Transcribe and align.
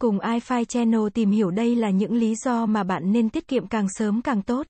Cùng 0.00 0.18
iFi 0.18 0.64
Channel 0.64 1.00
tìm 1.14 1.30
hiểu 1.30 1.50
đây 1.50 1.76
là 1.76 1.90
những 1.90 2.12
lý 2.12 2.34
do 2.34 2.66
mà 2.66 2.84
bạn 2.84 3.12
nên 3.12 3.30
tiết 3.30 3.48
kiệm 3.48 3.66
càng 3.66 3.86
sớm 3.88 4.22
càng 4.22 4.42
tốt. 4.42 4.66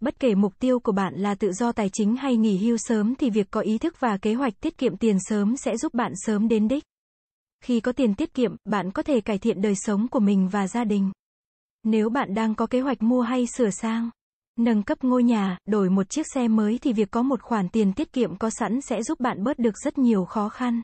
Bất 0.00 0.20
kể 0.20 0.34
mục 0.34 0.58
tiêu 0.58 0.80
của 0.80 0.92
bạn 0.92 1.14
là 1.16 1.34
tự 1.34 1.52
do 1.52 1.72
tài 1.72 1.88
chính 1.92 2.16
hay 2.16 2.36
nghỉ 2.36 2.58
hưu 2.58 2.76
sớm 2.76 3.14
thì 3.14 3.30
việc 3.30 3.50
có 3.50 3.60
ý 3.60 3.78
thức 3.78 3.94
và 4.00 4.16
kế 4.16 4.34
hoạch 4.34 4.60
tiết 4.60 4.78
kiệm 4.78 4.96
tiền 4.96 5.16
sớm 5.20 5.56
sẽ 5.56 5.76
giúp 5.76 5.94
bạn 5.94 6.12
sớm 6.14 6.48
đến 6.48 6.68
đích. 6.68 6.84
Khi 7.64 7.80
có 7.80 7.92
tiền 7.92 8.14
tiết 8.14 8.34
kiệm, 8.34 8.56
bạn 8.64 8.90
có 8.90 9.02
thể 9.02 9.20
cải 9.20 9.38
thiện 9.38 9.62
đời 9.62 9.74
sống 9.76 10.08
của 10.08 10.20
mình 10.20 10.48
và 10.48 10.68
gia 10.68 10.84
đình. 10.84 11.12
Nếu 11.82 12.10
bạn 12.10 12.34
đang 12.34 12.54
có 12.54 12.66
kế 12.66 12.80
hoạch 12.80 13.02
mua 13.02 13.20
hay 13.20 13.46
sửa 13.46 13.70
sang, 13.70 14.10
nâng 14.58 14.82
cấp 14.82 15.04
ngôi 15.04 15.22
nhà, 15.22 15.58
đổi 15.66 15.90
một 15.90 16.10
chiếc 16.10 16.26
xe 16.34 16.48
mới 16.48 16.78
thì 16.78 16.92
việc 16.92 17.10
có 17.10 17.22
một 17.22 17.42
khoản 17.42 17.68
tiền 17.68 17.92
tiết 17.92 18.12
kiệm 18.12 18.36
có 18.36 18.50
sẵn 18.50 18.80
sẽ 18.80 19.02
giúp 19.02 19.20
bạn 19.20 19.44
bớt 19.44 19.58
được 19.58 19.74
rất 19.84 19.98
nhiều 19.98 20.24
khó 20.24 20.48
khăn. 20.48 20.82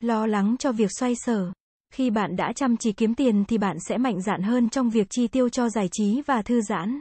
Lo 0.00 0.26
lắng 0.26 0.56
cho 0.58 0.72
việc 0.72 0.90
xoay 0.98 1.14
sở. 1.16 1.52
Khi 1.90 2.10
bạn 2.10 2.36
đã 2.36 2.52
chăm 2.52 2.76
chỉ 2.76 2.92
kiếm 2.92 3.14
tiền 3.14 3.44
thì 3.48 3.58
bạn 3.58 3.76
sẽ 3.80 3.98
mạnh 3.98 4.20
dạn 4.20 4.42
hơn 4.42 4.68
trong 4.68 4.90
việc 4.90 5.06
chi 5.10 5.28
tiêu 5.28 5.48
cho 5.48 5.68
giải 5.68 5.88
trí 5.92 6.22
và 6.26 6.42
thư 6.42 6.60
giãn. 6.60 7.00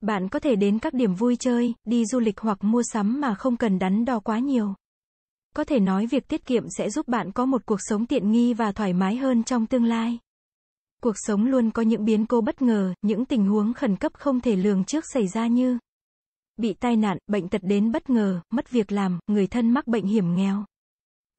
Bạn 0.00 0.28
có 0.28 0.38
thể 0.38 0.56
đến 0.56 0.78
các 0.78 0.94
điểm 0.94 1.14
vui 1.14 1.36
chơi, 1.36 1.74
đi 1.84 2.06
du 2.06 2.20
lịch 2.20 2.40
hoặc 2.40 2.58
mua 2.64 2.82
sắm 2.92 3.20
mà 3.20 3.34
không 3.34 3.56
cần 3.56 3.78
đắn 3.78 4.04
đo 4.04 4.20
quá 4.20 4.38
nhiều. 4.38 4.74
Có 5.54 5.64
thể 5.64 5.80
nói 5.80 6.06
việc 6.06 6.28
tiết 6.28 6.46
kiệm 6.46 6.64
sẽ 6.78 6.90
giúp 6.90 7.08
bạn 7.08 7.32
có 7.32 7.46
một 7.46 7.66
cuộc 7.66 7.78
sống 7.80 8.06
tiện 8.06 8.30
nghi 8.30 8.54
và 8.54 8.72
thoải 8.72 8.92
mái 8.92 9.16
hơn 9.16 9.44
trong 9.44 9.66
tương 9.66 9.84
lai. 9.84 10.18
Cuộc 11.02 11.14
sống 11.16 11.44
luôn 11.44 11.70
có 11.70 11.82
những 11.82 12.04
biến 12.04 12.26
cố 12.26 12.40
bất 12.40 12.62
ngờ, 12.62 12.94
những 13.02 13.24
tình 13.24 13.46
huống 13.46 13.74
khẩn 13.74 13.96
cấp 13.96 14.12
không 14.14 14.40
thể 14.40 14.56
lường 14.56 14.84
trước 14.84 15.04
xảy 15.12 15.28
ra 15.28 15.46
như 15.46 15.78
bị 16.56 16.74
tai 16.74 16.96
nạn, 16.96 17.18
bệnh 17.26 17.48
tật 17.48 17.60
đến 17.64 17.92
bất 17.92 18.10
ngờ, 18.10 18.40
mất 18.50 18.70
việc 18.70 18.92
làm, 18.92 19.18
người 19.26 19.46
thân 19.46 19.70
mắc 19.70 19.86
bệnh 19.86 20.06
hiểm 20.06 20.34
nghèo. 20.34 20.64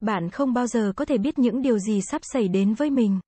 Bạn 0.00 0.30
không 0.30 0.52
bao 0.52 0.66
giờ 0.66 0.92
có 0.96 1.04
thể 1.04 1.18
biết 1.18 1.38
những 1.38 1.62
điều 1.62 1.78
gì 1.78 2.00
sắp 2.00 2.22
xảy 2.24 2.48
đến 2.48 2.74
với 2.74 2.90
mình. 2.90 3.20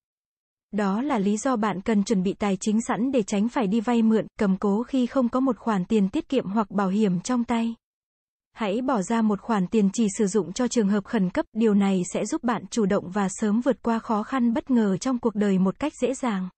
Đó 0.71 1.03
là 1.03 1.19
lý 1.19 1.37
do 1.37 1.57
bạn 1.57 1.81
cần 1.81 2.05
chuẩn 2.05 2.23
bị 2.23 2.33
tài 2.33 2.57
chính 2.61 2.81
sẵn 2.81 3.13
để 3.13 3.23
tránh 3.23 3.49
phải 3.49 3.67
đi 3.67 3.81
vay 3.81 4.03
mượn, 4.03 4.27
cầm 4.39 4.57
cố 4.57 4.83
khi 4.83 5.07
không 5.07 5.29
có 5.29 5.41
một 5.41 5.59
khoản 5.59 5.85
tiền 5.85 6.09
tiết 6.09 6.29
kiệm 6.29 6.47
hoặc 6.47 6.71
bảo 6.71 6.89
hiểm 6.89 7.21
trong 7.21 7.45
tay. 7.45 7.75
Hãy 8.53 8.83
bỏ 8.83 9.03
ra 9.03 9.23
một 9.23 9.41
khoản 9.41 9.67
tiền 9.67 9.91
chỉ 9.93 10.07
sử 10.19 10.27
dụng 10.27 10.53
cho 10.53 10.69
trường 10.69 10.89
hợp 10.89 11.05
khẩn 11.05 11.31
cấp, 11.31 11.47
điều 11.53 11.75
này 11.75 12.03
sẽ 12.13 12.27
giúp 12.27 12.45
bạn 12.45 12.65
chủ 12.71 12.87
động 12.87 13.11
và 13.11 13.29
sớm 13.31 13.61
vượt 13.61 13.83
qua 13.83 13.99
khó 13.99 14.23
khăn 14.23 14.55
bất 14.55 14.71
ngờ 14.71 14.97
trong 14.97 15.19
cuộc 15.19 15.35
đời 15.35 15.59
một 15.59 15.79
cách 15.79 15.93
dễ 16.03 16.15
dàng. 16.15 16.49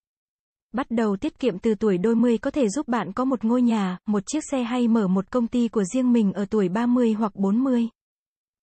Bắt 0.72 0.86
đầu 0.90 1.16
tiết 1.16 1.38
kiệm 1.38 1.58
từ 1.58 1.74
tuổi 1.74 1.98
đôi 1.98 2.14
mươi 2.14 2.38
có 2.38 2.50
thể 2.50 2.68
giúp 2.68 2.88
bạn 2.88 3.12
có 3.12 3.24
một 3.24 3.44
ngôi 3.44 3.62
nhà, 3.62 3.98
một 4.06 4.26
chiếc 4.26 4.44
xe 4.50 4.62
hay 4.62 4.88
mở 4.88 5.08
một 5.08 5.30
công 5.30 5.46
ty 5.46 5.68
của 5.68 5.84
riêng 5.84 6.12
mình 6.12 6.32
ở 6.32 6.44
tuổi 6.50 6.68
30 6.68 7.12
hoặc 7.12 7.34
40. 7.34 7.88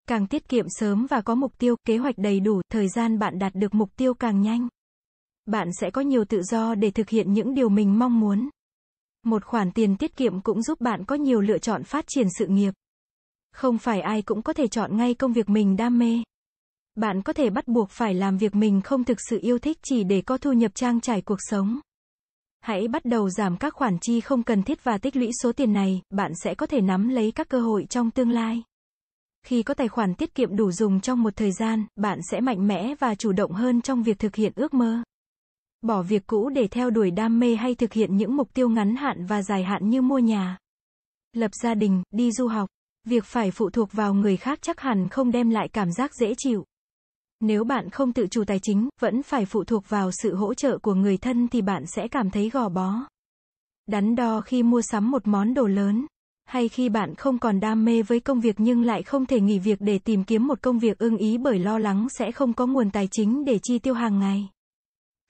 Càng 0.07 0.27
tiết 0.27 0.49
kiệm 0.49 0.65
sớm 0.69 1.05
và 1.09 1.21
có 1.21 1.35
mục 1.35 1.57
tiêu, 1.57 1.75
kế 1.85 1.97
hoạch 1.97 2.17
đầy 2.17 2.39
đủ, 2.39 2.61
thời 2.69 2.87
gian 2.89 3.19
bạn 3.19 3.39
đạt 3.39 3.55
được 3.55 3.73
mục 3.73 3.89
tiêu 3.95 4.13
càng 4.13 4.41
nhanh. 4.41 4.67
Bạn 5.45 5.69
sẽ 5.79 5.91
có 5.91 6.01
nhiều 6.01 6.25
tự 6.25 6.41
do 6.41 6.75
để 6.75 6.91
thực 6.91 7.09
hiện 7.09 7.33
những 7.33 7.53
điều 7.53 7.69
mình 7.69 7.99
mong 7.99 8.19
muốn. 8.19 8.49
Một 9.23 9.45
khoản 9.45 9.71
tiền 9.71 9.97
tiết 9.97 10.15
kiệm 10.15 10.41
cũng 10.41 10.61
giúp 10.61 10.81
bạn 10.81 11.05
có 11.05 11.15
nhiều 11.15 11.41
lựa 11.41 11.57
chọn 11.57 11.83
phát 11.83 12.05
triển 12.07 12.27
sự 12.37 12.47
nghiệp. 12.47 12.73
Không 13.53 13.77
phải 13.77 14.01
ai 14.01 14.21
cũng 14.21 14.41
có 14.41 14.53
thể 14.53 14.67
chọn 14.67 14.97
ngay 14.97 15.13
công 15.13 15.33
việc 15.33 15.49
mình 15.49 15.75
đam 15.75 15.99
mê. 15.99 16.23
Bạn 16.95 17.21
có 17.21 17.33
thể 17.33 17.49
bắt 17.49 17.67
buộc 17.67 17.89
phải 17.89 18.13
làm 18.13 18.37
việc 18.37 18.55
mình 18.55 18.81
không 18.81 19.03
thực 19.03 19.17
sự 19.29 19.39
yêu 19.41 19.59
thích 19.59 19.77
chỉ 19.83 20.03
để 20.03 20.21
có 20.21 20.37
thu 20.37 20.53
nhập 20.53 20.71
trang 20.75 21.01
trải 21.01 21.21
cuộc 21.21 21.39
sống. 21.39 21.79
Hãy 22.61 22.87
bắt 22.87 23.05
đầu 23.05 23.29
giảm 23.29 23.57
các 23.57 23.73
khoản 23.73 23.97
chi 24.01 24.21
không 24.21 24.43
cần 24.43 24.63
thiết 24.63 24.83
và 24.83 24.97
tích 24.97 25.15
lũy 25.15 25.29
số 25.43 25.51
tiền 25.51 25.73
này, 25.73 26.01
bạn 26.09 26.31
sẽ 26.43 26.55
có 26.55 26.65
thể 26.65 26.81
nắm 26.81 27.09
lấy 27.09 27.31
các 27.31 27.49
cơ 27.49 27.59
hội 27.59 27.85
trong 27.89 28.11
tương 28.11 28.29
lai. 28.29 28.63
Khi 29.43 29.63
có 29.63 29.73
tài 29.73 29.87
khoản 29.87 30.13
tiết 30.13 30.35
kiệm 30.35 30.55
đủ 30.55 30.71
dùng 30.71 31.01
trong 31.01 31.23
một 31.23 31.35
thời 31.35 31.51
gian, 31.51 31.85
bạn 31.95 32.19
sẽ 32.31 32.39
mạnh 32.39 32.67
mẽ 32.67 32.95
và 32.99 33.15
chủ 33.15 33.31
động 33.31 33.51
hơn 33.51 33.81
trong 33.81 34.03
việc 34.03 34.19
thực 34.19 34.35
hiện 34.35 34.53
ước 34.55 34.73
mơ. 34.73 35.03
Bỏ 35.81 36.01
việc 36.01 36.27
cũ 36.27 36.49
để 36.49 36.67
theo 36.67 36.89
đuổi 36.89 37.11
đam 37.11 37.39
mê 37.39 37.55
hay 37.55 37.75
thực 37.75 37.93
hiện 37.93 38.17
những 38.17 38.35
mục 38.35 38.53
tiêu 38.53 38.69
ngắn 38.69 38.95
hạn 38.95 39.25
và 39.25 39.41
dài 39.41 39.63
hạn 39.63 39.89
như 39.89 40.01
mua 40.01 40.19
nhà, 40.19 40.57
lập 41.33 41.51
gia 41.53 41.73
đình, 41.73 42.03
đi 42.11 42.31
du 42.31 42.47
học. 42.47 42.69
Việc 43.03 43.25
phải 43.25 43.51
phụ 43.51 43.69
thuộc 43.69 43.93
vào 43.93 44.13
người 44.13 44.37
khác 44.37 44.59
chắc 44.61 44.79
hẳn 44.79 45.09
không 45.09 45.31
đem 45.31 45.49
lại 45.49 45.67
cảm 45.67 45.91
giác 45.91 46.15
dễ 46.15 46.33
chịu. 46.37 46.65
Nếu 47.39 47.63
bạn 47.63 47.89
không 47.89 48.13
tự 48.13 48.27
chủ 48.27 48.43
tài 48.47 48.59
chính, 48.59 48.89
vẫn 48.99 49.23
phải 49.23 49.45
phụ 49.45 49.63
thuộc 49.63 49.89
vào 49.89 50.11
sự 50.11 50.35
hỗ 50.35 50.53
trợ 50.53 50.77
của 50.77 50.93
người 50.93 51.17
thân 51.17 51.47
thì 51.47 51.61
bạn 51.61 51.83
sẽ 51.85 52.07
cảm 52.07 52.29
thấy 52.29 52.49
gò 52.49 52.69
bó. 52.69 52.93
Đắn 53.87 54.15
đo 54.15 54.41
khi 54.41 54.63
mua 54.63 54.81
sắm 54.81 55.11
một 55.11 55.27
món 55.27 55.53
đồ 55.53 55.67
lớn, 55.67 56.05
hay 56.51 56.69
khi 56.69 56.89
bạn 56.89 57.15
không 57.15 57.39
còn 57.39 57.59
đam 57.59 57.85
mê 57.85 58.01
với 58.01 58.19
công 58.19 58.39
việc 58.39 58.55
nhưng 58.59 58.83
lại 58.83 59.03
không 59.03 59.25
thể 59.25 59.41
nghỉ 59.41 59.59
việc 59.59 59.81
để 59.81 59.99
tìm 59.99 60.23
kiếm 60.23 60.47
một 60.47 60.61
công 60.61 60.79
việc 60.79 60.97
ưng 60.97 61.17
ý 61.17 61.37
bởi 61.37 61.59
lo 61.59 61.79
lắng 61.79 62.07
sẽ 62.09 62.31
không 62.31 62.53
có 62.53 62.65
nguồn 62.65 62.91
tài 62.91 63.07
chính 63.11 63.45
để 63.45 63.59
chi 63.63 63.79
tiêu 63.79 63.93
hàng 63.93 64.19
ngày. 64.19 64.49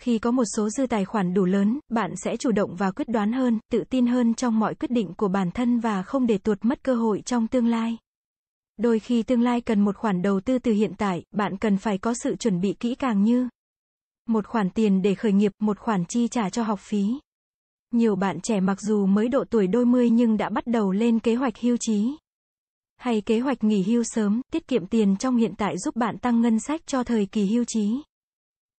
Khi 0.02 0.20
có 0.20 0.32
một 0.32 0.44
số 0.56 0.70
dư 0.70 0.88
tài 0.88 1.06
khoản 1.06 1.34
đủ 1.34 1.46
lớn, 1.46 1.80
bạn 1.90 2.14
sẽ 2.24 2.38
chủ 2.38 2.52
động 2.52 2.76
và 2.76 2.92
quyết 2.92 3.10
đoán 3.10 3.34
hơn, 3.34 3.60
tự 3.72 3.84
tin 3.90 4.08
hơn 4.08 4.34
trong 4.34 4.60
mọi 4.60 4.76
quyết 4.76 4.92
định 4.92 5.14
của 5.18 5.28
bản 5.28 5.52
thân 5.52 5.80
và 5.80 6.04
không 6.04 6.28
để 6.28 6.38
tuột 6.38 6.66
mất 6.66 6.84
cơ 6.84 6.96
hội 6.96 7.22
trong 7.26 7.48
tương 7.48 7.68
lai. 7.68 7.98
Đôi 8.78 9.00
khi 9.00 9.24
tương 9.24 9.42
lai 9.42 9.62
cần 9.62 9.80
một 9.82 9.98
khoản 9.98 10.22
đầu 10.22 10.40
tư 10.40 10.60
từ 10.60 10.72
hiện 10.72 10.94
tại, 10.98 11.24
bạn 11.32 11.58
cần 11.58 11.78
phải 11.78 11.98
có 11.98 12.14
sự 12.24 12.36
chuẩn 12.36 12.62
bị 12.62 12.74
kỹ 12.74 12.96
càng 12.96 13.24
như 13.24 13.50
một 14.28 14.48
khoản 14.48 14.70
tiền 14.70 15.02
để 15.02 15.16
khởi 15.16 15.32
nghiệp, 15.32 15.52
một 15.60 15.80
khoản 15.80 16.06
chi 16.06 16.28
trả 16.28 16.50
cho 16.50 16.64
học 16.64 16.80
phí. 16.80 17.20
Nhiều 17.92 18.16
bạn 18.16 18.40
trẻ 18.42 18.60
mặc 18.60 18.82
dù 18.82 19.06
mới 19.06 19.28
độ 19.28 19.44
tuổi 19.50 19.68
đôi 19.68 19.86
mươi 19.86 20.10
nhưng 20.10 20.38
đã 20.38 20.50
bắt 20.50 20.68
đầu 20.68 20.92
lên 20.92 21.20
kế 21.20 21.36
hoạch 21.36 21.58
hưu 21.60 21.78
trí. 21.80 22.16
Hay 22.98 23.22
kế 23.22 23.40
hoạch 23.40 23.64
nghỉ 23.64 23.84
hưu 23.84 24.04
sớm, 24.04 24.42
tiết 24.52 24.68
kiệm 24.68 24.88
tiền 24.88 25.16
trong 25.16 25.38
hiện 25.38 25.54
tại 25.58 25.78
giúp 25.78 25.96
bạn 25.96 26.18
tăng 26.18 26.42
ngân 26.42 26.60
sách 26.60 26.82
cho 26.86 27.04
thời 27.04 27.26
kỳ 27.26 27.46
hưu 27.46 27.64
trí. 27.68 28.02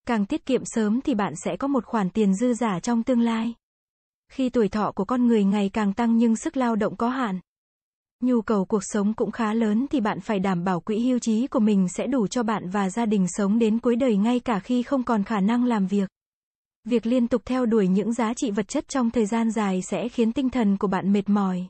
Càng 0.07 0.27
tiết 0.27 0.47
kiệm 0.47 0.63
sớm 0.65 1.01
thì 1.01 1.15
bạn 1.15 1.33
sẽ 1.45 1.57
có 1.57 1.69
một 1.69 1.85
khoản 1.85 2.11
tiền 2.11 2.35
dư 2.35 2.55
giả 2.55 2.81
trong 2.81 3.03
tương 3.03 3.21
lai. 3.21 3.55
Khi 4.33 4.51
tuổi 4.51 4.69
thọ 4.69 4.93
của 4.93 5.05
con 5.05 5.27
người 5.27 5.45
ngày 5.45 5.71
càng 5.73 5.93
tăng 5.93 6.17
nhưng 6.17 6.37
sức 6.37 6.57
lao 6.57 6.77
động 6.77 6.97
có 6.97 7.09
hạn, 7.09 7.41
nhu 8.23 8.43
cầu 8.43 8.65
cuộc 8.65 8.83
sống 8.83 9.15
cũng 9.15 9.31
khá 9.31 9.55
lớn 9.55 9.87
thì 9.91 10.01
bạn 10.01 10.21
phải 10.21 10.39
đảm 10.39 10.65
bảo 10.65 10.81
quỹ 10.81 10.99
hưu 10.99 11.19
trí 11.19 11.47
của 11.47 11.61
mình 11.61 11.89
sẽ 11.89 12.07
đủ 12.07 12.27
cho 12.27 12.43
bạn 12.43 12.71
và 12.71 12.91
gia 12.91 13.07
đình 13.07 13.27
sống 13.29 13.59
đến 13.59 13.79
cuối 13.79 13.97
đời 13.97 14.17
ngay 14.17 14.41
cả 14.41 14.59
khi 14.59 14.83
không 14.83 15.03
còn 15.03 15.25
khả 15.25 15.41
năng 15.41 15.65
làm 15.65 15.87
việc. 15.87 16.09
Việc 16.85 17.07
liên 17.07 17.29
tục 17.29 17.43
theo 17.45 17.67
đuổi 17.67 17.89
những 17.89 18.13
giá 18.13 18.35
trị 18.35 18.51
vật 18.51 18.69
chất 18.69 18.89
trong 18.89 19.11
thời 19.11 19.27
gian 19.27 19.51
dài 19.51 19.83
sẽ 19.83 20.09
khiến 20.09 20.33
tinh 20.33 20.51
thần 20.51 20.77
của 20.77 20.89
bạn 20.89 21.13
mệt 21.13 21.29
mỏi. 21.29 21.67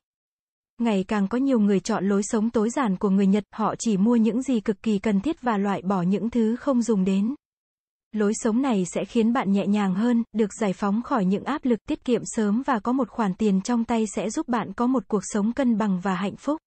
Ngày 0.78 1.05
càng 1.09 1.28
có 1.28 1.39
nhiều 1.39 1.61
người 1.61 1.81
chọn 1.81 2.09
lối 2.09 2.23
sống 2.23 2.50
tối 2.50 2.71
giản 2.71 2.97
của 2.97 3.11
người 3.11 3.27
Nhật, 3.27 3.45
họ 3.53 3.75
chỉ 3.78 3.97
mua 3.97 4.17
những 4.17 4.43
gì 4.43 4.61
cực 4.61 4.83
kỳ 4.83 4.99
cần 4.99 5.21
thiết 5.21 5.43
và 5.43 5.56
loại 5.59 5.83
bỏ 5.83 6.03
những 6.03 6.31
thứ 6.31 6.56
không 6.56 6.83
dùng 6.83 7.05
đến. 7.05 7.34
Lối 8.12 8.33
sống 8.34 8.62
này 8.62 8.84
sẽ 8.84 9.05
khiến 9.05 9.33
bạn 9.33 9.53
nhẹ 9.53 9.67
nhàng 9.67 9.95
hơn, 9.95 10.23
được 10.33 10.55
giải 10.61 10.73
phóng 10.73 11.03
khỏi 11.03 11.25
những 11.25 11.44
áp 11.44 11.65
lực 11.65 11.79
tiết 11.89 12.05
kiệm 12.05 12.23
sớm 12.25 12.62
và 12.67 12.79
có 12.79 12.93
một 12.93 13.09
khoản 13.09 13.34
tiền 13.34 13.61
trong 13.61 13.84
tay 13.84 14.05
sẽ 14.17 14.31
giúp 14.31 14.49
bạn 14.49 14.73
có 14.73 14.87
một 14.87 15.09
cuộc 15.09 15.23
sống 15.23 15.53
cân 15.53 15.79
bằng 15.79 16.00
và 16.00 16.15
hạnh 16.15 16.37
phúc. 16.37 16.61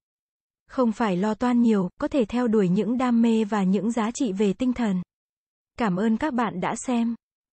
Không 0.68 0.92
phải 0.92 1.18
lo 1.18 1.34
toan 1.34 1.62
nhiều, 1.62 1.90
có 2.02 2.08
thể 2.08 2.26
theo 2.26 2.48
đuổi 2.48 2.70
những 2.70 2.98
đam 2.98 3.22
mê 3.22 3.44
và 3.44 3.64
những 3.64 3.92
giá 3.92 4.12
trị 4.12 4.32
về 4.34 4.54
tinh 4.54 4.74
thần. 4.74 5.02
Cảm 5.78 5.96
ơn 5.96 6.18
các 6.18 6.34
bạn 6.34 6.60
đã 6.60 6.76
xem 6.76 7.16